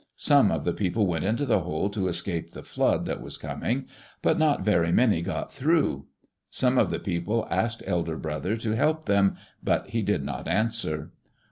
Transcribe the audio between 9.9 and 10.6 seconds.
did not